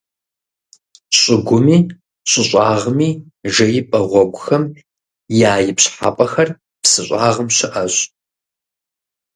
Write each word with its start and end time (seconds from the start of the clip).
ЩӀыгуми, 1.17 1.77
щӀы 2.29 2.43
щӀагъми 2.49 3.09
жеипӀэ 3.53 3.99
гъуэгухэм 4.09 4.63
я 5.51 5.53
ипщхьэпӀэхэр 5.69 6.49
псы 6.81 7.01
щӀагъым 7.07 7.49
щыӀэщ. 7.57 7.95